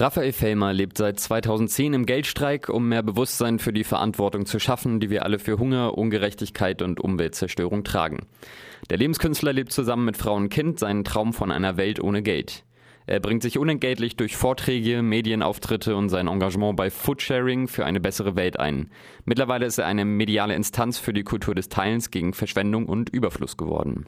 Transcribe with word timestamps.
Raphael 0.00 0.32
Fellmer 0.32 0.72
lebt 0.72 0.96
seit 0.96 1.18
2010 1.18 1.92
im 1.92 2.06
Geldstreik, 2.06 2.68
um 2.68 2.88
mehr 2.88 3.02
Bewusstsein 3.02 3.58
für 3.58 3.72
die 3.72 3.82
Verantwortung 3.82 4.46
zu 4.46 4.60
schaffen, 4.60 5.00
die 5.00 5.10
wir 5.10 5.24
alle 5.24 5.40
für 5.40 5.58
Hunger, 5.58 5.98
Ungerechtigkeit 5.98 6.82
und 6.82 7.00
Umweltzerstörung 7.00 7.82
tragen. 7.82 8.28
Der 8.90 8.98
Lebenskünstler 8.98 9.52
lebt 9.52 9.72
zusammen 9.72 10.04
mit 10.04 10.16
Frau 10.16 10.36
und 10.36 10.50
Kind 10.50 10.78
seinen 10.78 11.02
Traum 11.02 11.32
von 11.32 11.50
einer 11.50 11.76
Welt 11.76 11.98
ohne 11.98 12.22
Geld. 12.22 12.64
Er 13.06 13.18
bringt 13.18 13.42
sich 13.42 13.58
unentgeltlich 13.58 14.14
durch 14.14 14.36
Vorträge, 14.36 15.02
Medienauftritte 15.02 15.96
und 15.96 16.10
sein 16.10 16.28
Engagement 16.28 16.76
bei 16.76 16.90
Foodsharing 16.90 17.66
für 17.66 17.84
eine 17.84 17.98
bessere 17.98 18.36
Welt 18.36 18.60
ein. 18.60 18.92
Mittlerweile 19.24 19.66
ist 19.66 19.78
er 19.78 19.86
eine 19.86 20.04
mediale 20.04 20.54
Instanz 20.54 20.98
für 20.98 21.12
die 21.12 21.24
Kultur 21.24 21.56
des 21.56 21.70
Teilens 21.70 22.12
gegen 22.12 22.34
Verschwendung 22.34 22.86
und 22.86 23.10
Überfluss 23.10 23.56
geworden. 23.56 24.06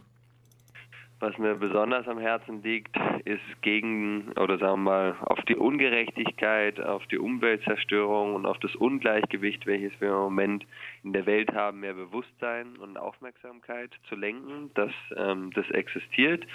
Was 1.20 1.36
mir 1.36 1.54
besonders 1.54 2.08
am 2.08 2.18
Herzen 2.18 2.62
liegt, 2.62 2.96
ist 3.26 3.60
gegen 3.60 4.32
oder 4.38 4.56
sagen 4.56 4.84
wir 4.84 4.90
mal 4.90 5.16
auf 5.20 5.38
die 5.42 5.54
Ungerechtigkeit, 5.54 6.80
auf 6.80 7.06
die 7.08 7.18
Umweltzerstörung 7.18 8.34
und 8.34 8.46
auf 8.46 8.58
das 8.58 8.74
Ungleichgewicht, 8.74 9.66
welches 9.66 9.92
wir 10.00 10.08
im 10.08 10.14
Moment 10.14 10.66
in 11.04 11.12
der 11.12 11.26
Welt 11.26 11.52
haben, 11.52 11.80
mehr 11.80 11.92
Bewusstsein 11.92 12.78
und 12.78 12.96
Aufmerksamkeit 12.96 13.90
zu 14.08 14.16
lenken, 14.16 14.70
dass 14.72 14.92
ähm, 15.14 15.50
das 15.54 15.68
existiert. 15.72 16.46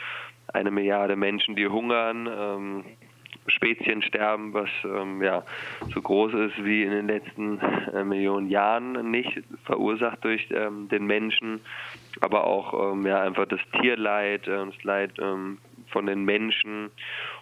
Eine 0.47 0.71
Milliarde 0.71 1.15
Menschen, 1.15 1.55
die 1.55 1.67
hungern, 1.67 2.27
ähm, 2.27 2.85
Spezien 3.47 4.01
sterben, 4.01 4.53
was 4.53 4.69
ähm, 4.83 5.21
ja 5.21 5.43
so 5.93 6.01
groß 6.01 6.33
ist 6.33 6.63
wie 6.63 6.83
in 6.83 6.91
den 6.91 7.07
letzten 7.07 7.59
äh, 7.59 8.03
Millionen 8.03 8.49
Jahren 8.49 9.11
nicht, 9.11 9.43
verursacht 9.65 10.23
durch 10.23 10.47
ähm, 10.51 10.89
den 10.89 11.05
Menschen, 11.05 11.61
aber 12.21 12.45
auch 12.45 12.93
ähm, 12.93 13.05
ja 13.05 13.21
einfach 13.21 13.45
das 13.47 13.59
Tierleid, 13.79 14.47
äh, 14.47 14.65
das 14.65 14.83
Leid 14.83 15.11
ähm, 15.19 15.59
von 15.87 16.05
den 16.05 16.25
Menschen 16.25 16.91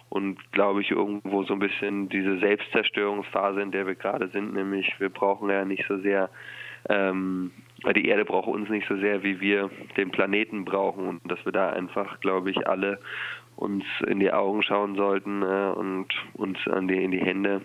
und 0.08 0.38
glaube 0.52 0.80
ich 0.82 0.90
irgendwo 0.90 1.44
so 1.44 1.54
ein 1.54 1.58
bisschen 1.58 2.08
diese 2.08 2.38
Selbstzerstörungsphase, 2.38 3.62
in 3.62 3.72
der 3.72 3.86
wir 3.86 3.94
gerade 3.94 4.28
sind, 4.28 4.54
nämlich 4.54 4.94
wir 4.98 5.08
brauchen 5.08 5.50
ja 5.50 5.64
nicht 5.64 5.84
so 5.88 5.98
sehr 5.98 6.30
ähm, 6.88 7.50
die 7.92 8.06
Erde 8.06 8.24
braucht 8.24 8.48
uns 8.48 8.68
nicht 8.70 8.88
so 8.88 8.96
sehr, 8.96 9.22
wie 9.22 9.40
wir 9.40 9.70
den 9.96 10.10
Planeten 10.10 10.64
brauchen 10.64 11.06
und 11.06 11.30
dass 11.30 11.44
wir 11.44 11.52
da 11.52 11.70
einfach, 11.70 12.20
glaube 12.20 12.50
ich, 12.50 12.66
alle 12.66 12.98
uns 13.56 13.84
in 14.06 14.20
die 14.20 14.32
Augen 14.32 14.62
schauen 14.62 14.96
sollten 14.96 15.42
äh, 15.42 15.72
und 15.74 16.08
uns 16.34 16.58
an 16.66 16.88
die, 16.88 17.02
in 17.02 17.10
die 17.10 17.20
Hände 17.20 17.60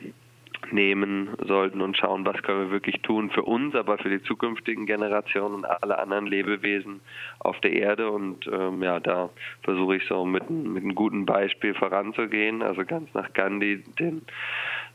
nehmen 0.72 1.30
sollten 1.46 1.82
und 1.82 1.98
schauen, 1.98 2.26
was 2.26 2.42
können 2.44 2.66
wir 2.66 2.72
wirklich 2.72 3.02
tun 3.02 3.30
für 3.32 3.44
uns, 3.44 3.76
aber 3.76 3.98
für 3.98 4.10
die 4.10 4.22
zukünftigen 4.22 4.86
Generationen 4.86 5.56
und 5.56 5.66
alle 5.66 5.98
anderen 5.98 6.28
Lebewesen 6.28 7.02
auf 7.40 7.60
der 7.62 7.74
Erde. 7.74 8.12
Und 8.12 8.48
ähm, 8.48 8.84
ja, 8.84 9.00
da 9.00 9.30
versuche 9.64 9.98
ich 9.98 10.08
so 10.08 10.26
mit, 10.26 10.50
mit 10.50 10.84
einem 10.84 10.96
guten 10.96 11.26
Beispiel 11.26 11.74
voranzugehen, 11.74 12.62
also 12.62 12.86
ganz 12.86 13.14
nach 13.14 13.34
Gandhi 13.34 13.84
den 14.00 14.22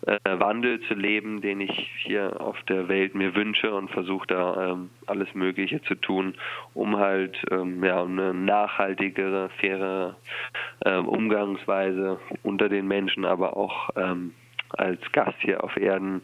äh, 0.07 0.19
Wandel 0.25 0.81
zu 0.83 0.95
leben, 0.95 1.41
den 1.41 1.61
ich 1.61 1.91
hier 2.03 2.41
auf 2.41 2.61
der 2.65 2.89
Welt 2.89 3.15
mir 3.15 3.35
wünsche 3.35 3.75
und 3.75 3.91
versuche 3.91 4.27
da 4.27 4.73
ähm, 4.73 4.91
alles 5.07 5.35
Mögliche 5.35 5.83
zu 5.83 5.95
tun, 5.95 6.35
um 6.75 6.99
halt 6.99 7.37
ähm, 7.51 7.83
ja, 7.83 8.03
eine 8.03 8.35
nachhaltigere, 8.35 9.49
faire 9.61 10.17
äh, 10.85 10.97
Umgangsweise 10.97 12.21
unter 12.43 12.69
den 12.69 12.87
Menschen, 12.87 13.25
aber 13.25 13.57
auch 13.57 13.91
ähm, 13.97 14.33
als 14.79 15.01
Gast 15.13 15.37
hier 15.41 15.63
auf 15.63 15.77
Erden 15.77 16.23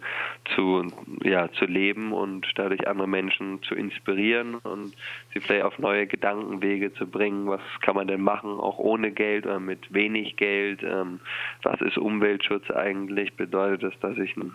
zu, 0.55 0.87
ja, 1.23 1.51
zu 1.53 1.65
leben 1.67 2.13
und 2.13 2.47
dadurch 2.57 2.87
andere 2.89 3.09
Menschen 3.09 3.63
zu 3.63 3.75
inspirieren 3.75 4.57
und 4.57 4.95
sie 5.33 5.41
vielleicht 5.41 5.65
auf 5.65 5.79
neue 5.79 6.07
Gedankenwege 6.07 6.93
zu 6.95 7.07
bringen. 7.07 7.47
Was 7.47 7.61
kann 7.81 7.97
man 7.97 8.09
denn 8.09 8.23
machen, 8.23 8.51
auch 8.51 8.79
ohne 8.79 9.13
Geld 9.13 9.47
oder 9.47 9.61
mit 9.61 9.93
wenig 9.93 10.37
Geld? 10.37 10.83
Ähm, 10.83 11.21
was 11.63 11.81
ist 11.81 11.99
Umweltschutz 11.99 12.71
eigentlich? 12.71 13.35
Bedeutet 13.35 13.83
das, 13.83 14.01
dass 14.01 14.19
ich 14.19 14.37
ein 14.37 14.53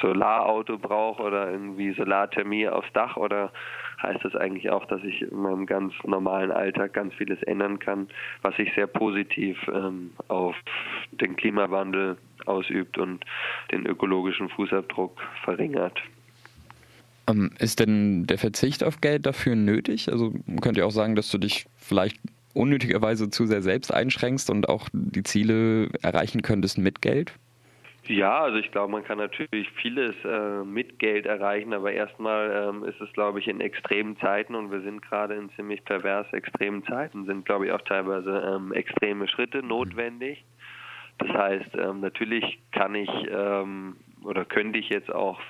Solarauto 0.00 0.78
brauche 0.78 1.22
oder 1.22 1.50
irgendwie 1.50 1.92
Solarthermie 1.94 2.68
aufs 2.68 2.92
Dach 2.92 3.16
oder 3.16 3.52
heißt 4.02 4.24
das 4.24 4.34
eigentlich 4.34 4.70
auch, 4.70 4.84
dass 4.86 5.02
ich 5.02 5.22
in 5.22 5.36
meinem 5.36 5.66
ganz 5.66 5.92
normalen 6.04 6.50
Alltag 6.50 6.92
ganz 6.92 7.14
vieles 7.14 7.42
ändern 7.44 7.78
kann, 7.78 8.08
was 8.42 8.54
sich 8.56 8.72
sehr 8.74 8.86
positiv 8.86 9.56
ähm, 9.68 10.10
auf 10.28 10.54
den 11.12 11.36
Klimawandel 11.36 12.16
ausübt 12.46 12.98
und 12.98 13.24
den 13.72 13.86
ökologischen 13.86 14.48
Fußabdruck 14.50 15.20
verringert. 15.44 16.00
Ähm, 17.26 17.52
ist 17.58 17.80
denn 17.80 18.26
der 18.26 18.38
Verzicht 18.38 18.84
auf 18.84 19.00
Geld 19.00 19.24
dafür 19.26 19.56
nötig? 19.56 20.10
Also 20.12 20.34
könnt 20.60 20.76
ihr 20.76 20.86
auch 20.86 20.90
sagen, 20.90 21.16
dass 21.16 21.30
du 21.30 21.38
dich 21.38 21.66
vielleicht 21.76 22.18
unnötigerweise 22.52 23.30
zu 23.30 23.46
sehr 23.46 23.62
selbst 23.62 23.92
einschränkst 23.92 24.50
und 24.50 24.68
auch 24.68 24.88
die 24.92 25.22
Ziele 25.22 25.88
erreichen 26.02 26.42
könntest 26.42 26.78
mit 26.78 27.00
Geld? 27.00 27.32
Ja, 28.06 28.42
also 28.42 28.58
ich 28.58 28.70
glaube, 28.70 28.92
man 28.92 29.02
kann 29.02 29.16
natürlich 29.16 29.70
vieles 29.80 30.14
äh, 30.24 30.62
mit 30.62 30.98
Geld 30.98 31.24
erreichen, 31.24 31.72
aber 31.72 31.92
erstmal 31.92 32.68
ähm, 32.68 32.84
ist 32.84 33.00
es, 33.00 33.10
glaube 33.14 33.38
ich, 33.38 33.48
in 33.48 33.62
extremen 33.62 34.18
Zeiten 34.18 34.54
und 34.54 34.70
wir 34.70 34.82
sind 34.82 35.00
gerade 35.00 35.34
in 35.34 35.48
ziemlich 35.56 35.82
pervers 35.84 36.30
extremen 36.34 36.84
Zeiten, 36.84 37.24
sind, 37.24 37.46
glaube 37.46 37.66
ich, 37.66 37.72
auch 37.72 37.80
teilweise 37.80 38.42
ähm, 38.46 38.72
extreme 38.72 39.26
Schritte 39.26 39.62
notwendig. 39.62 40.44
Das 41.18 41.30
heißt, 41.30 41.76
ähm, 41.78 42.00
natürlich 42.00 42.58
kann 42.72 42.94
ich 42.94 43.10
ähm, 43.30 43.96
oder 44.24 44.44
könnte 44.44 44.78
ich 44.78 44.88
jetzt 44.88 45.12
auch 45.12 45.40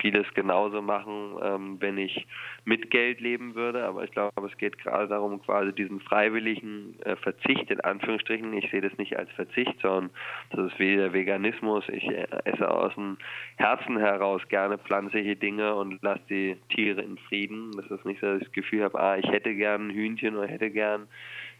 vieles 0.00 0.26
genauso 0.34 0.80
machen, 0.80 1.36
ähm, 1.42 1.76
wenn 1.80 1.98
ich 1.98 2.26
mit 2.64 2.90
Geld 2.90 3.20
leben 3.20 3.54
würde. 3.54 3.84
Aber 3.84 4.04
ich 4.04 4.10
glaube, 4.10 4.46
es 4.46 4.56
geht 4.58 4.78
gerade 4.78 5.08
darum, 5.08 5.42
quasi 5.42 5.72
diesen 5.72 6.00
freiwilligen 6.00 6.96
äh, 7.04 7.16
Verzicht 7.16 7.70
in 7.70 7.80
Anführungsstrichen. 7.80 8.52
Ich 8.54 8.70
sehe 8.70 8.80
das 8.80 8.96
nicht 8.98 9.18
als 9.18 9.30
Verzicht, 9.32 9.74
sondern 9.82 10.10
das 10.50 10.72
ist 10.72 10.78
wie 10.78 10.96
der 10.96 11.12
Veganismus. 11.12 11.84
Ich 11.88 12.04
äh, 12.04 12.26
esse 12.44 12.70
aus 12.70 12.94
dem 12.94 13.18
Herzen 13.56 13.98
heraus 13.98 14.42
gerne 14.48 14.78
pflanzliche 14.78 15.36
Dinge 15.36 15.74
und 15.74 16.02
lasse 16.02 16.22
die 16.30 16.56
Tiere 16.68 17.02
in 17.02 17.18
Frieden. 17.18 17.72
Das 17.76 17.90
ist 17.90 18.04
nicht 18.04 18.20
so, 18.20 18.26
dass 18.26 18.38
ich 18.38 18.46
das 18.46 18.52
Gefühl 18.52 18.84
habe, 18.84 19.00
ah, 19.00 19.16
ich 19.16 19.26
hätte 19.28 19.54
gern 19.54 19.88
ein 19.88 19.90
Hühnchen 19.90 20.36
oder 20.36 20.46
hätte 20.46 20.70
gern 20.70 21.08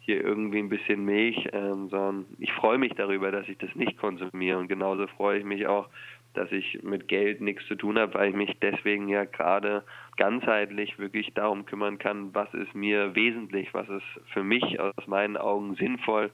hier 0.04 0.22
irgendwie 0.22 0.58
ein 0.58 0.68
bisschen 0.68 1.04
Milch, 1.04 1.48
ähm, 1.52 1.88
sondern 1.88 2.26
ich 2.38 2.52
freue 2.52 2.78
mich 2.78 2.92
darüber, 2.94 3.30
dass 3.30 3.48
ich 3.48 3.56
das 3.58 3.72
nicht 3.76 3.96
konsumiere. 3.98 4.58
Und 4.58 4.68
genauso 4.68 5.06
freue 5.06 5.38
ich 5.38 5.44
mich 5.44 5.66
auch, 5.66 5.88
dass 6.34 6.50
ich 6.52 6.82
mit 6.82 7.08
Geld 7.08 7.40
nichts 7.40 7.66
zu 7.66 7.74
tun 7.74 7.98
habe, 7.98 8.14
weil 8.14 8.30
ich 8.30 8.36
mich 8.36 8.56
deswegen 8.60 9.08
ja 9.08 9.24
gerade 9.24 9.84
ganzheitlich 10.16 10.98
wirklich 10.98 11.32
darum 11.34 11.66
kümmern 11.66 11.98
kann, 11.98 12.34
was 12.34 12.52
ist 12.54 12.74
mir 12.74 13.14
wesentlich, 13.14 13.72
was 13.74 13.88
ist 13.88 14.20
für 14.32 14.42
mich 14.42 14.80
aus 14.80 15.06
meinen 15.06 15.36
Augen 15.36 15.74
sinnvoll, 15.74 16.30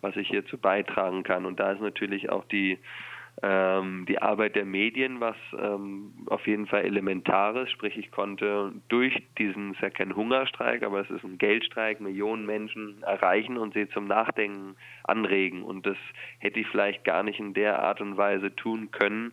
was 0.00 0.16
ich 0.16 0.28
hierzu 0.28 0.58
beitragen 0.58 1.22
kann. 1.22 1.46
Und 1.46 1.60
da 1.60 1.72
ist 1.72 1.80
natürlich 1.80 2.30
auch 2.30 2.44
die 2.46 2.78
ähm, 3.42 4.04
die 4.08 4.20
Arbeit 4.20 4.56
der 4.56 4.64
Medien, 4.64 5.20
was 5.20 5.36
ähm, 5.56 6.12
auf 6.26 6.46
jeden 6.46 6.66
Fall 6.66 6.84
elementar 6.84 7.54
ist. 7.56 7.70
Sprich, 7.70 7.96
ich 7.96 8.10
konnte 8.10 8.72
durch 8.88 9.14
diesen, 9.38 9.70
es 9.70 9.76
ist 9.76 9.82
ja 9.82 9.90
kein 9.90 10.16
Hungerstreik, 10.16 10.82
aber 10.82 11.00
es 11.00 11.10
ist 11.10 11.24
ein 11.24 11.38
Geldstreik, 11.38 12.00
Millionen 12.00 12.46
Menschen 12.46 13.02
erreichen 13.02 13.56
und 13.56 13.74
sie 13.74 13.88
zum 13.90 14.06
Nachdenken 14.06 14.76
anregen. 15.04 15.62
Und 15.62 15.86
das 15.86 15.96
hätte 16.38 16.60
ich 16.60 16.66
vielleicht 16.68 17.04
gar 17.04 17.22
nicht 17.22 17.38
in 17.38 17.54
der 17.54 17.80
Art 17.80 18.00
und 18.00 18.16
Weise 18.16 18.54
tun 18.56 18.90
können, 18.90 19.32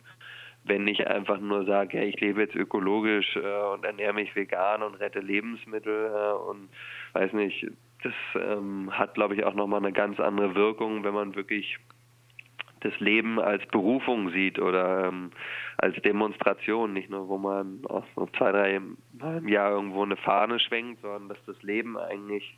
wenn 0.64 0.86
ich 0.86 1.06
einfach 1.06 1.40
nur 1.40 1.64
sage, 1.64 1.98
ja, 1.98 2.04
ich 2.04 2.20
lebe 2.20 2.40
jetzt 2.40 2.54
ökologisch 2.54 3.36
äh, 3.36 3.74
und 3.74 3.84
ernähre 3.84 4.14
mich 4.14 4.34
vegan 4.34 4.82
und 4.82 4.94
rette 4.96 5.20
Lebensmittel 5.20 6.12
äh, 6.14 6.50
und 6.50 6.68
weiß 7.12 7.32
nicht, 7.32 7.66
das 8.02 8.12
ähm, 8.34 8.90
hat, 8.92 9.14
glaube 9.14 9.34
ich, 9.34 9.44
auch 9.44 9.54
nochmal 9.54 9.80
eine 9.80 9.92
ganz 9.92 10.20
andere 10.20 10.54
Wirkung, 10.54 11.02
wenn 11.02 11.14
man 11.14 11.34
wirklich 11.34 11.78
das 12.86 12.98
Leben 13.00 13.38
als 13.40 13.64
Berufung 13.66 14.30
sieht 14.30 14.58
oder 14.58 15.08
ähm, 15.08 15.30
als 15.78 15.96
Demonstration, 16.02 16.92
nicht 16.92 17.10
nur, 17.10 17.28
wo 17.28 17.38
man 17.38 17.80
auch 17.88 18.04
so 18.14 18.26
zwei, 18.38 18.52
drei 18.52 18.80
Mal 19.18 19.38
im 19.38 19.48
Jahr 19.48 19.72
irgendwo 19.72 20.02
eine 20.02 20.16
Fahne 20.16 20.58
schwenkt, 20.60 21.02
sondern 21.02 21.28
dass 21.28 21.44
das 21.46 21.60
Leben 21.62 21.98
eigentlich 21.98 22.56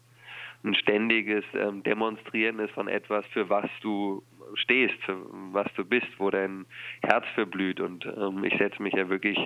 ein 0.65 0.75
ständiges 0.75 1.45
ähm, 1.55 1.83
Demonstrieren 1.83 2.59
ist 2.59 2.73
von 2.73 2.89
etwas, 2.89 3.25
für 3.27 3.49
was 3.49 3.71
du 3.81 4.23
stehst, 4.55 4.95
für 5.05 5.17
was 5.53 5.73
du 5.75 5.85
bist, 5.85 6.09
wo 6.19 6.31
dein 6.31 6.67
Herz 7.03 7.25
verblüht. 7.35 7.81
Und 7.81 8.05
ähm, 8.07 8.45
ich 8.45 8.57
setze 8.59 8.83
mich 8.83 8.95
ja 8.95 9.09
wirklich 9.09 9.39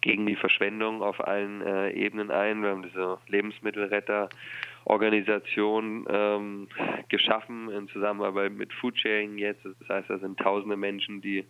gegen 0.00 0.26
die 0.26 0.36
Verschwendung 0.36 1.02
auf 1.02 1.26
allen 1.26 1.62
äh, 1.62 1.90
Ebenen 1.90 2.30
ein. 2.30 2.62
Wir 2.62 2.70
haben 2.70 2.82
diese 2.82 3.18
Lebensmittelretter-Organisation 3.28 6.06
ähm, 6.08 6.68
geschaffen 7.08 7.70
in 7.70 7.88
Zusammenarbeit 7.88 8.52
mit 8.52 8.72
Foodsharing 8.74 9.38
jetzt. 9.38 9.64
Das 9.64 9.88
heißt, 9.88 10.10
da 10.10 10.18
sind 10.18 10.38
tausende 10.38 10.76
Menschen, 10.76 11.20
die 11.20 11.44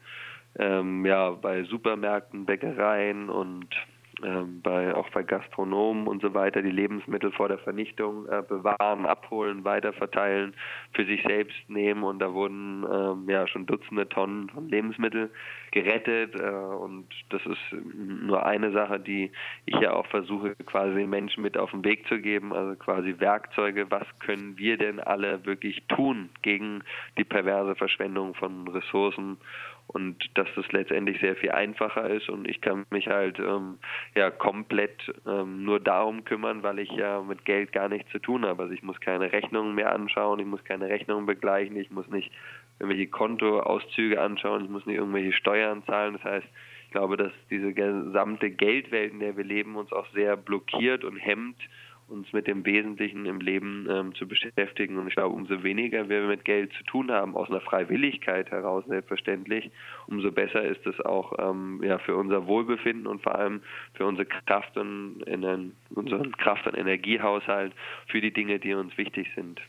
ähm, 0.59 1.05
ja 1.05 1.31
bei 1.31 1.65
Supermärkten, 1.65 2.47
Bäckereien 2.47 3.29
und 3.29 3.69
ähm, 4.25 4.63
bei, 4.63 4.95
auch 4.95 5.11
bei 5.11 5.23
Gastronomen 5.23 6.07
und 6.07 6.23
so 6.23 6.33
weiter 6.33 6.63
die 6.63 6.71
Lebensmittel 6.71 7.33
vor 7.33 7.49
der 7.49 7.59
Vernichtung 7.59 8.27
äh, 8.29 8.43
bewahren, 8.43 9.05
abholen, 9.05 9.63
weiterverteilen, 9.65 10.55
für 10.95 11.05
sich 11.05 11.23
selbst 11.23 11.69
nehmen. 11.69 12.03
Und 12.03 12.21
da 12.21 12.33
wurden 12.33 12.87
ähm, 12.91 13.29
ja 13.29 13.47
schon 13.47 13.67
Dutzende 13.67 14.09
Tonnen 14.09 14.49
von 14.49 14.69
Lebensmittel 14.69 15.31
gerettet. 15.71 16.35
Äh, 16.41 16.49
und 16.49 17.07
das 17.29 17.45
ist 17.45 17.83
nur 17.95 18.47
eine 18.47 18.73
Sache, 18.73 18.99
die 18.99 19.31
ich 19.67 19.79
ja 19.81 19.93
auch 19.93 20.07
versuche 20.07 20.55
quasi 20.65 20.95
den 20.95 21.11
Menschen 21.11 21.43
mit 21.43 21.59
auf 21.59 21.71
den 21.73 21.85
Weg 21.85 22.07
zu 22.09 22.19
geben, 22.19 22.55
also 22.55 22.75
quasi 22.77 23.17
Werkzeuge, 23.19 23.91
was 23.91 24.07
können 24.21 24.57
wir 24.57 24.79
denn 24.79 24.99
alle 24.99 25.45
wirklich 25.45 25.83
tun 25.89 26.31
gegen 26.41 26.83
die 27.19 27.25
perverse 27.25 27.75
Verschwendung 27.75 28.35
von 28.35 28.67
Ressourcen 28.69 29.37
und 29.97 30.31
dass 30.35 30.47
das 30.55 30.71
letztendlich 30.73 31.19
sehr 31.21 31.37
viel 31.37 31.53
einfacher 31.53 32.11
ist 32.11 32.29
und 32.29 32.47
ich 32.47 32.61
kann 32.61 32.85
mich 32.91 33.07
halt 33.07 33.39
ähm, 33.39 33.79
ja 34.15 34.31
komplett 34.31 35.11
ähm, 35.27 35.65
nur 35.65 35.81
darum 35.81 36.23
kümmern, 36.27 36.63
weil 36.63 36.81
ich 36.81 36.91
ja 36.91 37.23
mit 37.23 37.47
Geld 37.47 37.73
gar 37.73 37.89
nichts 37.89 38.13
zu 38.13 38.19
tun 38.19 38.45
habe. 38.45 38.65
Also 38.65 38.75
ich 38.75 38.83
muss 38.83 39.01
keine 39.01 39.33
Rechnungen 39.33 39.75
mehr 39.75 39.95
anschauen, 39.95 40.39
ich 40.39 40.45
muss 40.45 40.63
keine 40.65 40.91
Rechnungen 40.91 41.25
begleichen, 41.25 41.77
ich 41.77 41.91
muss 41.91 42.07
nicht 42.09 42.31
irgendwelche 42.79 43.07
Kontoauszüge 43.07 44.21
anschauen, 44.21 44.65
ich 44.65 44.71
muss 44.71 44.85
nicht 44.85 44.97
irgendwelche 44.97 45.33
Steuern 45.33 45.83
zahlen. 45.87 46.13
Das 46.13 46.25
heißt, 46.25 46.47
ich 46.85 46.91
glaube, 46.91 47.17
dass 47.17 47.33
diese 47.49 47.73
gesamte 47.73 48.51
Geldwelt, 48.51 49.15
in 49.15 49.21
der 49.21 49.39
wir 49.39 49.45
leben, 49.45 49.77
uns 49.77 49.93
auch 49.95 50.07
sehr 50.13 50.37
blockiert 50.37 51.05
und 51.05 51.17
hemmt, 51.17 51.57
uns 52.09 52.33
mit 52.33 52.47
dem 52.47 52.65
Wesentlichen 52.65 53.27
im 53.27 53.41
Leben 53.41 53.89
ähm, 53.91 54.15
zu 54.15 54.29
beschäftigen. 54.29 54.97
Und 54.99 55.09
ich 55.09 55.15
glaube, 55.15 55.35
umso 55.35 55.63
weniger 55.63 56.09
wir 56.09 56.23
mit 56.23 56.45
Geld 56.45 56.73
zu 56.75 56.85
tun 56.85 57.11
haben, 57.11 57.37
aus 57.37 57.51
einer 57.51 57.61
Freiwilligkeit 57.61 58.51
heraus 58.51 58.85
selbstverständlich, 58.87 59.71
umso 60.07 60.31
besser 60.31 60.63
ist 60.63 60.87
es 60.87 61.01
auch 61.05 61.33
ähm, 61.39 61.81
ja, 61.83 61.99
für 61.99 62.17
unser 62.17 62.47
Wohlbefinden 62.47 63.07
und 63.07 63.23
vor 63.23 63.35
allem 63.35 63.61
für 63.95 64.07
unsere 64.07 64.27
Kraft 64.27 64.77
und 64.77 65.23
in 65.27 65.73
unseren 65.95 66.33
Kraft- 66.37 66.67
und 66.67 66.77
Energiehaushalt 66.77 67.73
für 68.07 68.21
die 68.21 68.33
Dinge, 68.33 68.59
die 68.59 68.75
uns 68.75 68.97
wichtig 68.97 69.29
sind. 69.35 69.61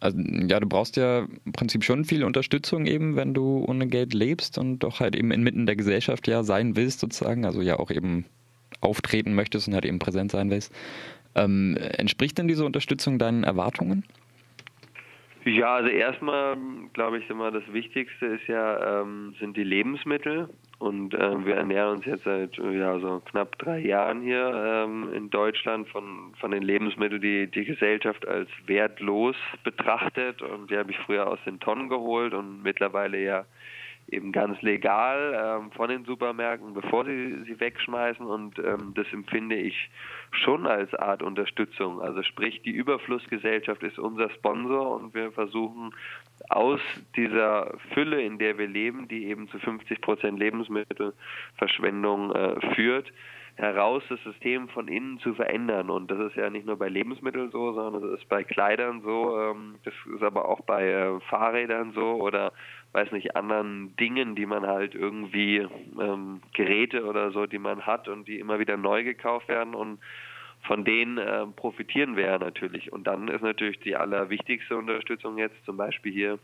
Also, 0.00 0.18
ja, 0.18 0.60
du 0.60 0.68
brauchst 0.68 0.96
ja 0.96 1.26
im 1.44 1.52
Prinzip 1.52 1.84
schon 1.84 2.04
viel 2.04 2.24
Unterstützung 2.24 2.86
eben, 2.86 3.16
wenn 3.16 3.32
du 3.32 3.64
ohne 3.66 3.86
Geld 3.86 4.12
lebst 4.12 4.58
und 4.58 4.80
doch 4.80 5.00
halt 5.00 5.16
eben 5.16 5.30
inmitten 5.30 5.66
der 5.66 5.76
Gesellschaft 5.76 6.28
ja 6.28 6.42
sein 6.42 6.76
willst 6.76 7.00
sozusagen, 7.00 7.46
also 7.46 7.62
ja 7.62 7.78
auch 7.78 7.90
eben 7.90 8.26
auftreten 8.80 9.34
möchtest 9.34 9.68
und 9.68 9.74
halt 9.74 9.86
eben 9.86 9.98
präsent 9.98 10.30
sein 10.30 10.50
willst. 10.50 10.74
Ähm, 11.34 11.76
entspricht 11.76 12.38
denn 12.38 12.48
diese 12.48 12.64
Unterstützung 12.64 13.18
deinen 13.18 13.44
Erwartungen? 13.44 14.04
Ja, 15.44 15.74
also 15.74 15.90
erstmal 15.90 16.56
glaube 16.94 17.18
ich 17.18 17.28
immer 17.28 17.50
das 17.50 17.64
Wichtigste 17.70 18.26
ist 18.26 18.46
ja 18.48 19.02
ähm, 19.02 19.34
sind 19.38 19.56
die 19.58 19.64
Lebensmittel 19.64 20.48
und 20.78 21.12
ähm, 21.12 21.44
wir 21.44 21.56
ernähren 21.56 21.96
uns 21.96 22.06
jetzt 22.06 22.24
seit 22.24 22.56
ja 22.56 22.98
so 22.98 23.20
knapp 23.26 23.58
drei 23.58 23.80
Jahren 23.80 24.22
hier 24.22 24.86
ähm, 24.86 25.12
in 25.12 25.28
Deutschland 25.28 25.86
von 25.88 26.32
von 26.40 26.50
den 26.50 26.62
Lebensmitteln, 26.62 27.20
die 27.20 27.46
die 27.46 27.66
Gesellschaft 27.66 28.26
als 28.26 28.48
wertlos 28.66 29.36
betrachtet 29.64 30.40
und 30.40 30.70
die 30.70 30.78
habe 30.78 30.92
ich 30.92 30.98
früher 30.98 31.26
aus 31.26 31.38
den 31.44 31.60
Tonnen 31.60 31.90
geholt 31.90 32.32
und 32.32 32.62
mittlerweile 32.62 33.22
ja 33.22 33.44
eben 34.14 34.32
ganz 34.32 34.60
legal 34.62 35.60
ähm, 35.62 35.70
von 35.72 35.88
den 35.88 36.04
Supermärkten, 36.04 36.74
bevor 36.74 37.04
sie 37.04 37.44
sie 37.44 37.58
wegschmeißen 37.58 38.24
und 38.24 38.58
ähm, 38.58 38.92
das 38.94 39.06
empfinde 39.12 39.56
ich 39.56 39.90
schon 40.30 40.66
als 40.66 40.94
Art 40.94 41.22
Unterstützung. 41.22 42.00
Also 42.00 42.22
sprich, 42.22 42.62
die 42.62 42.72
Überflussgesellschaft 42.72 43.82
ist 43.82 43.98
unser 43.98 44.30
Sponsor 44.30 44.96
und 44.96 45.14
wir 45.14 45.32
versuchen 45.32 45.94
aus 46.48 46.80
dieser 47.16 47.76
Fülle, 47.92 48.22
in 48.22 48.38
der 48.38 48.58
wir 48.58 48.66
leben, 48.66 49.08
die 49.08 49.26
eben 49.26 49.48
zu 49.48 49.58
50 49.58 50.00
Prozent 50.00 50.38
Lebensmittelverschwendung 50.38 52.32
äh, 52.32 52.74
führt, 52.74 53.12
heraus 53.56 54.02
das 54.08 54.20
System 54.24 54.68
von 54.68 54.88
innen 54.88 55.18
zu 55.20 55.34
verändern. 55.34 55.90
Und 55.90 56.10
das 56.10 56.18
ist 56.18 56.36
ja 56.36 56.50
nicht 56.50 56.66
nur 56.66 56.76
bei 56.76 56.88
Lebensmitteln 56.88 57.50
so, 57.50 57.72
sondern 57.72 58.02
das 58.02 58.20
ist 58.20 58.28
bei 58.28 58.42
Kleidern 58.42 59.02
so, 59.02 59.38
ähm, 59.40 59.76
das 59.84 59.94
ist 60.14 60.22
aber 60.22 60.48
auch 60.48 60.60
bei 60.62 60.88
äh, 60.88 61.20
Fahrrädern 61.28 61.92
so 61.92 62.14
oder 62.14 62.52
weiß 62.94 63.10
nicht, 63.10 63.34
anderen 63.34 63.94
Dingen, 63.96 64.36
die 64.36 64.46
man 64.46 64.66
halt 64.66 64.94
irgendwie, 64.94 65.66
ähm, 66.00 66.40
Geräte 66.54 67.04
oder 67.04 67.32
so, 67.32 67.46
die 67.46 67.58
man 67.58 67.84
hat 67.84 68.08
und 68.08 68.28
die 68.28 68.38
immer 68.38 68.60
wieder 68.60 68.76
neu 68.76 69.02
gekauft 69.02 69.48
werden 69.48 69.74
und 69.74 69.98
von 70.62 70.84
denen 70.84 71.18
äh, 71.18 71.46
profitieren 71.56 72.16
wir 72.16 72.26
ja 72.26 72.38
natürlich. 72.38 72.92
Und 72.92 73.06
dann 73.06 73.28
ist 73.28 73.42
natürlich 73.42 73.80
die 73.80 73.96
allerwichtigste 73.96 74.76
Unterstützung 74.76 75.36
jetzt 75.38 75.62
zum 75.66 75.76
Beispiel 75.76 76.12
hier 76.12 76.38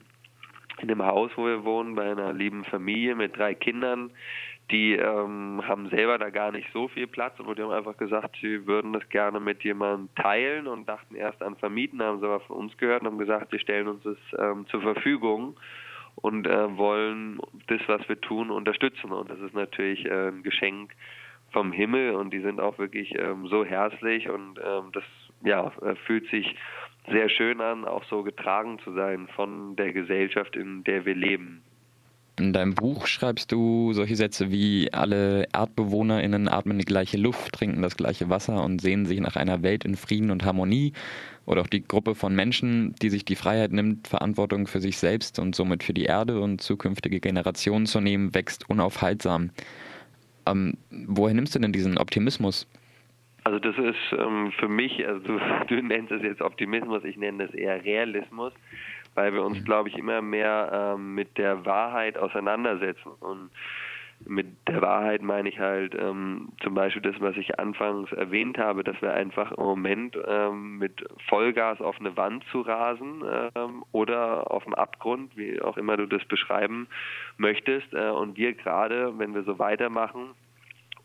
in 0.81 0.89
dem 0.89 1.03
Haus, 1.03 1.31
wo 1.37 1.47
wir 1.47 1.65
wohnen, 1.65 1.95
bei 1.95 2.11
einer 2.11 2.33
lieben 2.33 2.65
Familie 2.65 3.15
mit 3.15 3.37
drei 3.37 3.55
Kindern, 3.55 4.11
die 4.71 4.95
ähm, 4.95 5.63
haben 5.67 5.89
selber 5.91 6.19
da 6.19 6.31
gar 6.31 6.53
nicht 6.53 6.69
so 6.73 6.89
viel 6.89 7.07
Platz 7.07 7.39
und 7.41 7.59
die 7.59 7.63
haben 7.63 7.71
einfach 7.71 7.97
gesagt, 7.97 8.37
sie 8.41 8.67
würden 8.67 8.93
das 8.93 9.09
gerne 9.09 9.41
mit 9.41 9.63
jemandem 9.63 10.09
teilen 10.15 10.67
und 10.67 10.89
dachten 10.89 11.15
erst 11.15 11.43
an 11.43 11.57
Vermieten, 11.57 12.03
haben 12.03 12.21
sie 12.21 12.27
aber 12.27 12.41
von 12.41 12.57
uns 12.57 12.77
gehört 12.77 13.03
und 13.03 13.09
haben 13.09 13.19
gesagt, 13.19 13.53
wir 13.53 13.59
stellen 13.59 13.89
uns 13.89 14.03
das 14.03 14.17
ähm, 14.39 14.67
zur 14.67 14.81
Verfügung 14.81 15.57
und 16.23 16.47
äh, 16.47 16.77
wollen 16.77 17.41
das, 17.67 17.81
was 17.87 18.09
wir 18.09 18.21
tun, 18.21 18.51
unterstützen. 18.51 19.13
Und 19.13 19.31
das 19.31 19.39
ist 19.41 19.55
natürlich 19.55 20.05
äh, 20.07 20.29
ein 20.29 20.43
Geschenk 20.43 20.93
vom 21.53 21.73
Himmel 21.73 22.15
und 22.15 22.33
die 22.33 22.41
sind 22.41 22.61
auch 22.61 22.79
wirklich 22.79 23.15
ähm, 23.19 23.47
so 23.49 23.65
herzlich 23.65 24.29
und 24.29 24.59
ähm, 24.65 24.91
das 24.93 25.05
ja 25.43 25.73
äh, 25.83 25.97
fühlt 26.07 26.29
sich 26.31 26.55
sehr 27.11 27.29
schön 27.29 27.61
an, 27.61 27.85
auch 27.85 28.05
so 28.05 28.23
getragen 28.23 28.79
zu 28.81 28.93
sein 28.93 29.27
von 29.35 29.75
der 29.75 29.93
Gesellschaft, 29.93 30.55
in 30.55 30.85
der 30.85 31.05
wir 31.05 31.15
leben. 31.15 31.63
In 32.39 32.53
deinem 32.53 32.75
Buch 32.75 33.07
schreibst 33.07 33.53
du 33.53 33.93
solche 33.93 34.17
Sätze 34.17 34.51
wie 34.51 34.93
alle 34.93 35.47
ErdbewohnerInnen 35.53 36.49
atmen 36.49 36.79
die 36.79 36.85
gleiche 36.85 37.19
Luft, 37.19 37.53
trinken 37.53 37.83
das 37.83 37.97
gleiche 37.97 38.31
Wasser 38.31 38.65
und 38.65 38.81
sehen 38.81 39.05
sich 39.05 39.21
nach 39.21 39.37
einer 39.37 39.63
Welt 39.63 39.85
in 39.85 39.95
Frieden 39.95 40.31
und 40.31 40.45
Harmonie. 40.45 40.93
Oder 41.45 41.63
auch 41.63 41.67
die 41.67 41.87
Gruppe 41.87 42.15
von 42.15 42.35
Menschen, 42.35 42.95
die 43.03 43.11
sich 43.11 43.25
die 43.25 43.37
Freiheit 43.37 43.73
nimmt, 43.73 44.09
Verantwortung 44.09 44.67
für 44.67 44.81
sich 44.81 44.99
selbst 44.99 45.39
und 45.39 45.55
somit 45.55 45.83
für 45.83 45.93
die 45.93 46.05
Erde 46.05 46.41
und 46.41 46.61
zukünftige 46.61 47.21
Generationen 47.21 47.87
zu 47.87 48.01
nehmen, 48.01 48.35
wächst 48.35 48.71
unaufhaltsam. 48.71 49.51
Ähm, 50.47 50.75
woher 50.91 51.35
nimmst 51.35 51.55
du 51.55 51.59
denn 51.59 51.73
diesen 51.73 51.99
Optimismus? 51.99 52.67
Also 53.45 53.59
das 53.59 53.77
ist 53.79 54.19
ähm, 54.19 54.53
für 54.59 54.69
mich, 54.69 55.07
also 55.07 55.21
du, 55.21 55.41
du 55.69 55.83
nennst 55.83 56.13
es 56.13 56.23
jetzt 56.23 56.43
Optimismus, 56.43 57.05
ich 57.05 57.17
nenne 57.17 57.45
es 57.45 57.55
eher 57.55 57.85
Realismus 57.85 58.53
weil 59.15 59.33
wir 59.33 59.43
uns, 59.43 59.65
glaube 59.65 59.89
ich, 59.89 59.97
immer 59.97 60.23
mehr 60.23 60.95
ähm, 60.95 61.15
mit 61.15 61.37
der 61.39 61.65
Wahrheit 61.67 62.17
auseinandersetzen. 62.17 63.11
Und 63.21 63.51
mit 64.27 64.47
der 64.69 64.83
Wahrheit 64.83 65.23
meine 65.23 65.49
ich 65.49 65.59
halt 65.59 65.95
ähm, 65.95 66.51
zum 66.63 66.75
Beispiel 66.75 67.03
das, 67.03 67.21
was 67.21 67.37
ich 67.37 67.59
anfangs 67.59 68.13
erwähnt 68.13 68.59
habe, 68.59 68.85
dass 68.85 69.01
wir 69.01 69.15
einfach 69.15 69.53
im 69.53 69.65
Moment 69.65 70.17
ähm, 70.27 70.79
mit 70.79 71.05
Vollgas 71.29 71.81
auf 71.81 71.99
eine 71.99 72.17
Wand 72.17 72.45
zu 72.53 72.61
rasen 72.61 73.23
ähm, 73.55 73.83
oder 73.93 74.51
auf 74.51 74.65
dem 74.65 74.75
Abgrund, 74.75 75.37
wie 75.37 75.61
auch 75.63 75.77
immer 75.77 75.97
du 75.97 76.07
das 76.07 76.25
beschreiben 76.27 76.87
möchtest. 77.39 77.93
Äh, 77.95 78.11
und 78.11 78.37
wir 78.37 78.53
gerade, 78.53 79.19
wenn 79.19 79.35
wir 79.35 79.43
so 79.45 79.59
weitermachen, 79.59 80.31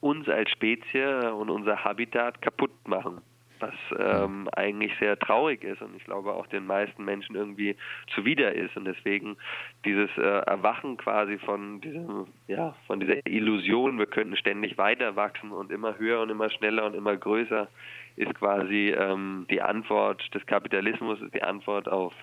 uns 0.01 0.27
als 0.27 0.51
Spezie 0.51 1.33
und 1.33 1.49
unser 1.49 1.83
Habitat 1.83 2.41
kaputt 2.41 2.71
machen 2.85 3.21
was 3.59 3.73
ähm, 3.97 4.49
eigentlich 4.53 4.91
sehr 4.99 5.17
traurig 5.17 5.63
ist 5.63 5.81
und 5.81 5.95
ich 5.95 6.03
glaube 6.05 6.33
auch 6.33 6.47
den 6.47 6.65
meisten 6.65 7.05
Menschen 7.05 7.35
irgendwie 7.35 7.75
zuwider 8.13 8.53
ist. 8.53 8.75
Und 8.77 8.85
deswegen 8.85 9.37
dieses 9.83 10.09
äh, 10.17 10.21
Erwachen 10.21 10.97
quasi 10.97 11.37
von 11.39 11.81
diesem 11.81 12.27
ja 12.47 12.75
von 12.87 12.99
dieser 12.99 13.25
Illusion 13.25 13.97
wir 13.99 14.07
könnten 14.07 14.35
ständig 14.37 14.77
weiter 14.77 15.15
wachsen 15.15 15.51
und 15.51 15.71
immer 15.71 15.97
höher 15.97 16.21
und 16.21 16.29
immer 16.29 16.49
schneller 16.49 16.85
und 16.85 16.95
immer 16.95 17.15
größer 17.15 17.67
ist 18.15 18.33
quasi 18.35 18.95
ähm, 18.97 19.45
die 19.49 19.61
Antwort 19.61 20.23
des 20.33 20.45
Kapitalismus 20.45 21.21
ist 21.21 21.33
die 21.33 21.43
Antwort 21.43 21.87
auf 21.89 22.13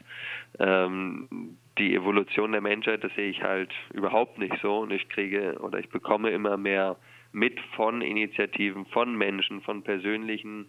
ähm, 0.58 1.56
die 1.78 1.94
Evolution 1.94 2.52
der 2.52 2.60
Menschheit. 2.60 3.04
Das 3.04 3.14
sehe 3.14 3.30
ich 3.30 3.42
halt 3.42 3.72
überhaupt 3.92 4.38
nicht 4.38 4.56
so. 4.62 4.78
Und 4.78 4.92
ich 4.92 5.08
kriege 5.08 5.58
oder 5.60 5.78
ich 5.78 5.88
bekomme 5.90 6.30
immer 6.30 6.56
mehr 6.56 6.96
mit 7.32 7.58
von 7.76 8.02
Initiativen, 8.02 8.86
von 8.86 9.16
Menschen, 9.16 9.62
von 9.62 9.82
persönlichen 9.82 10.66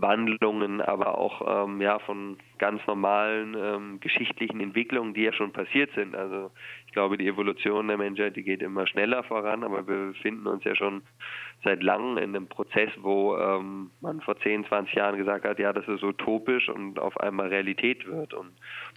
Wandlungen, 0.00 0.80
aber 0.80 1.18
auch 1.18 1.66
ähm, 1.66 1.80
ja 1.80 1.98
von 1.98 2.36
ganz 2.58 2.84
normalen 2.86 3.56
ähm, 3.58 4.00
geschichtlichen 4.00 4.60
Entwicklungen, 4.60 5.14
die 5.14 5.22
ja 5.22 5.32
schon 5.32 5.52
passiert 5.52 5.90
sind. 5.94 6.14
Also 6.14 6.50
ich 6.86 6.92
glaube, 6.92 7.18
die 7.18 7.26
Evolution 7.26 7.88
der 7.88 7.98
Menschheit, 7.98 8.36
die 8.36 8.42
geht 8.42 8.62
immer 8.62 8.86
schneller 8.86 9.22
voran, 9.24 9.64
aber 9.64 9.86
wir 9.86 10.12
befinden 10.12 10.46
uns 10.46 10.64
ja 10.64 10.74
schon 10.74 11.02
seit 11.64 11.82
langem 11.82 12.18
in 12.18 12.36
einem 12.36 12.48
Prozess, 12.48 12.90
wo 12.98 13.36
ähm, 13.36 13.90
man 14.00 14.20
vor 14.20 14.38
10, 14.38 14.66
20 14.66 14.94
Jahren 14.94 15.16
gesagt 15.16 15.44
hat, 15.44 15.58
ja, 15.58 15.72
das 15.72 15.86
ist 15.88 16.02
utopisch 16.02 16.68
und 16.68 16.98
auf 16.98 17.18
einmal 17.20 17.48
Realität 17.48 18.06
wird. 18.06 18.34
Und 18.34 18.52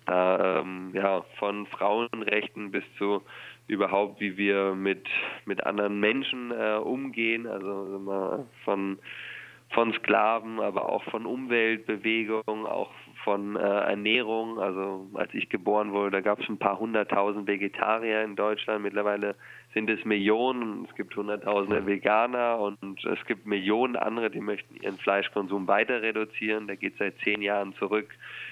da 0.06 0.60
ähm, 0.60 0.92
ja 0.94 1.24
von 1.38 1.66
Frauenrechten 1.68 2.72
bis 2.72 2.84
zu 2.98 3.24
überhaupt, 3.68 4.20
wie 4.20 4.38
wir 4.38 4.76
mit 4.76 5.08
mit 5.46 5.66
anderen 5.66 6.00
Menschen 6.00 6.52
äh, 6.52 6.76
umgehen, 6.76 7.48
also 7.48 7.96
immer 7.96 8.46
von 8.64 9.00
von 9.74 9.94
Sklaven, 9.94 10.60
aber 10.60 10.90
auch 10.90 11.04
von 11.06 11.26
Umweltbewegungen, 11.26 12.66
auch 12.66 12.92
von 13.24 13.56
äh, 13.56 13.60
Ernährung. 13.60 14.60
Also 14.60 15.08
als 15.14 15.34
ich 15.34 15.50
geboren 15.50 15.92
wurde, 15.92 16.12
da 16.12 16.22
gab 16.22 16.40
es 16.40 16.50
ein 16.50 16.58
paar 16.58 16.80
hunderttausend 16.80 17.48
Vegetarier 17.48 18.24
in 18.24 18.36
Deutschland. 18.36 18.84
Mittlerweile 18.84 19.36
sind 19.74 19.90
es 19.90 20.04
Millionen. 20.04 20.86
Es 20.90 20.96
gibt 20.96 21.16
hunderttausende 21.16 21.86
Veganer 21.86 22.60
und 22.60 22.78
es 23.06 23.26
gibt 23.26 23.46
Millionen 23.46 23.96
andere, 23.96 24.30
die 24.30 24.42
möchten 24.42 24.76
ihren 24.76 24.98
Fleischkonsum 24.98 25.68
weiter 25.68 26.02
reduzieren. 26.02 26.68
Der 26.68 26.76
geht 26.76 26.98
seit 26.98 27.18
zehn 27.24 27.42
Jahren 27.42 27.74
zurück. 27.76 28.10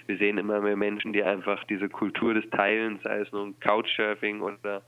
Wir 0.08 0.18
sehen 0.18 0.38
immer 0.38 0.62
mehr 0.62 0.78
Menschen, 0.78 1.12
die 1.12 1.24
einfach 1.24 1.64
diese 1.66 1.90
Kultur 1.90 2.34
des 2.34 2.50
Teilens, 2.52 3.04
sei 3.04 3.20
es 3.20 3.32
nun 3.32 3.60
Couchsurfing 3.60 4.42
oder 4.42 4.82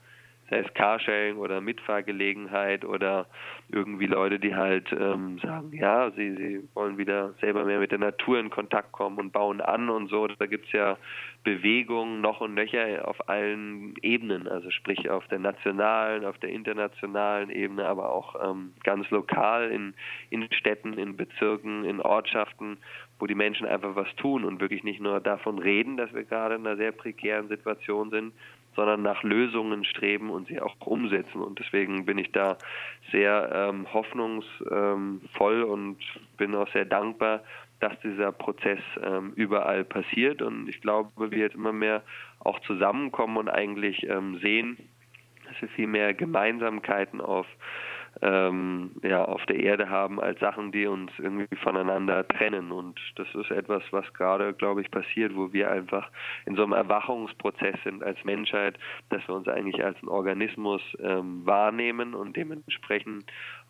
sei 0.52 0.58
es 0.58 0.74
Carsharing 0.74 1.38
oder 1.38 1.62
Mitfahrgelegenheit 1.62 2.84
oder 2.84 3.26
irgendwie 3.70 4.06
Leute, 4.06 4.38
die 4.38 4.54
halt 4.54 4.92
ähm, 4.92 5.38
sagen, 5.38 5.72
ja, 5.72 6.10
sie, 6.10 6.36
sie 6.36 6.68
wollen 6.74 6.98
wieder 6.98 7.32
selber 7.40 7.64
mehr 7.64 7.78
mit 7.78 7.90
der 7.90 7.98
Natur 7.98 8.38
in 8.38 8.50
Kontakt 8.50 8.92
kommen 8.92 9.18
und 9.18 9.32
bauen 9.32 9.62
an 9.62 9.88
und 9.88 10.10
so. 10.10 10.26
Da 10.26 10.44
gibt 10.44 10.66
es 10.66 10.72
ja 10.72 10.98
Bewegungen 11.42 12.20
noch 12.20 12.42
und 12.42 12.52
nöcher 12.52 13.08
auf 13.08 13.30
allen 13.30 13.94
Ebenen, 14.02 14.46
also 14.46 14.70
sprich 14.70 15.08
auf 15.08 15.26
der 15.28 15.38
nationalen, 15.38 16.26
auf 16.26 16.36
der 16.38 16.50
internationalen 16.50 17.48
Ebene, 17.48 17.86
aber 17.86 18.12
auch 18.12 18.36
ähm, 18.50 18.74
ganz 18.84 19.08
lokal 19.10 19.70
in, 19.70 19.94
in 20.28 20.52
Städten, 20.52 20.98
in 20.98 21.16
Bezirken, 21.16 21.86
in 21.86 22.02
Ortschaften, 22.02 22.76
wo 23.18 23.26
die 23.26 23.34
Menschen 23.34 23.66
einfach 23.66 23.96
was 23.96 24.14
tun 24.16 24.44
und 24.44 24.60
wirklich 24.60 24.84
nicht 24.84 25.00
nur 25.00 25.20
davon 25.20 25.58
reden, 25.58 25.96
dass 25.96 26.12
wir 26.12 26.24
gerade 26.24 26.56
in 26.56 26.66
einer 26.66 26.76
sehr 26.76 26.92
prekären 26.92 27.48
Situation 27.48 28.10
sind, 28.10 28.34
sondern 28.74 29.02
nach 29.02 29.22
Lösungen 29.22 29.84
streben 29.84 30.30
und 30.30 30.48
sie 30.48 30.60
auch 30.60 30.74
umsetzen. 30.80 31.42
Und 31.42 31.58
deswegen 31.58 32.04
bin 32.06 32.18
ich 32.18 32.32
da 32.32 32.56
sehr 33.10 33.50
ähm, 33.52 33.92
hoffnungsvoll 33.92 35.62
und 35.62 35.98
bin 36.36 36.54
auch 36.54 36.70
sehr 36.72 36.84
dankbar, 36.84 37.42
dass 37.80 37.98
dieser 38.00 38.32
Prozess 38.32 38.80
ähm, 39.02 39.32
überall 39.34 39.84
passiert. 39.84 40.40
Und 40.40 40.68
ich 40.68 40.80
glaube, 40.80 41.30
wir 41.30 41.38
jetzt 41.38 41.56
immer 41.56 41.72
mehr 41.72 42.02
auch 42.40 42.60
zusammenkommen 42.60 43.36
und 43.36 43.48
eigentlich 43.48 44.08
ähm, 44.08 44.38
sehen, 44.38 44.76
dass 45.46 45.60
wir 45.60 45.68
viel 45.68 45.88
mehr 45.88 46.14
Gemeinsamkeiten 46.14 47.20
auf 47.20 47.46
ähm, 48.20 48.90
ja, 49.02 49.24
auf 49.24 49.44
der 49.46 49.58
Erde 49.58 49.88
haben 49.88 50.20
als 50.20 50.38
Sachen, 50.40 50.70
die 50.70 50.86
uns 50.86 51.10
irgendwie 51.18 51.56
voneinander 51.56 52.26
trennen. 52.28 52.70
Und 52.70 53.00
das 53.16 53.26
ist 53.34 53.50
etwas, 53.50 53.82
was 53.90 54.12
gerade, 54.12 54.52
glaube 54.52 54.82
ich, 54.82 54.90
passiert, 54.90 55.34
wo 55.34 55.52
wir 55.52 55.70
einfach 55.70 56.10
in 56.44 56.56
so 56.56 56.62
einem 56.62 56.72
Erwachungsprozess 56.72 57.76
sind 57.84 58.02
als 58.02 58.22
Menschheit, 58.24 58.78
dass 59.08 59.26
wir 59.26 59.34
uns 59.34 59.48
eigentlich 59.48 59.82
als 59.82 60.00
ein 60.02 60.08
Organismus 60.08 60.82
ähm, 61.00 61.46
wahrnehmen 61.46 62.14
und 62.14 62.36
dementsprechend 62.36 63.24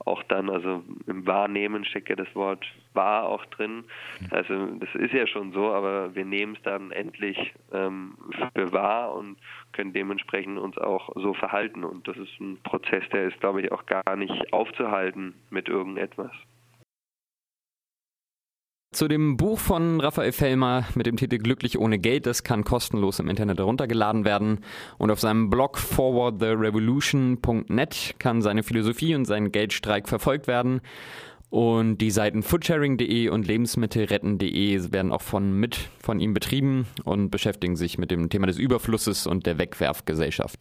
auch 0.05 0.23
dann, 0.25 0.51
also 0.51 0.83
im 1.07 1.27
Wahrnehmen 1.27 1.85
steckt 1.85 2.09
ja 2.09 2.17
das 2.17 2.35
Wort 2.35 2.67
wahr 2.95 3.25
auch 3.25 3.45
drin. 3.47 3.85
Also 4.31 4.67
das 4.67 4.89
ist 4.95 5.15
ja 5.15 5.27
schon 5.27 5.53
so, 5.53 5.73
aber 5.73 6.15
wir 6.15 6.25
nehmen 6.25 6.57
es 6.57 6.63
dann 6.63 6.91
endlich 6.91 7.55
ähm, 7.73 8.15
für 8.55 8.73
wahr 8.73 9.15
und 9.15 9.37
können 9.73 9.93
dementsprechend 9.93 10.59
uns 10.59 10.77
auch 10.79 11.11
so 11.15 11.35
verhalten. 11.35 11.85
Und 11.85 12.07
das 12.07 12.17
ist 12.17 12.41
ein 12.41 12.59
Prozess, 12.63 13.05
der 13.13 13.29
ist, 13.29 13.41
glaube 13.41 13.63
ich, 13.63 13.73
auch 13.73 13.87
gar 13.87 14.17
nicht 14.17 14.32
aufzuhalten 14.51 15.35
mit 15.51 15.69
irgendetwas. 15.69 16.33
Zu 18.93 19.09
dem 19.09 19.37
Buch 19.39 19.59
von 19.59 20.01
Raphael 20.03 20.33
Fellmer 20.33 20.85
mit 20.95 21.07
dem 21.07 21.17
Titel 21.17 21.39
Glücklich 21.39 21.79
ohne 21.79 21.99
Geld, 21.99 22.27
das 22.27 22.45
kann 22.45 22.63
kostenlos 22.63 23.21
im 23.21 23.31
Internet 23.31 23.59
heruntergeladen 23.59 24.27
werden. 24.27 24.59
Und 24.99 25.11
auf 25.11 25.19
seinem 25.19 25.49
Blog 25.49 25.79
forwardtherevolution.net 25.79 28.17
kann 28.19 28.43
seine 28.43 28.63
Philosophie 28.63 29.15
und 29.15 29.25
sein 29.25 29.51
Geldstreik 29.51 30.11
verfolgt 30.11 30.47
werden. 30.47 30.83
Und 31.49 31.97
die 31.99 32.11
Seiten 32.11 32.43
foodsharing.de 32.43 33.31
und 33.31 33.47
lebensmittelretten.de 33.47 34.93
werden 34.93 35.11
auch 35.11 35.23
von 35.23 35.53
mit 35.53 35.89
von 36.03 36.21
ihm 36.21 36.35
betrieben 36.35 36.87
und 37.05 37.31
beschäftigen 37.31 37.77
sich 37.77 37.97
mit 37.97 38.11
dem 38.11 38.29
Thema 38.29 38.47
des 38.47 38.59
Überflusses 38.59 39.27
und 39.27 39.47
der 39.47 39.57
Wegwerfgesellschaft. 39.57 40.61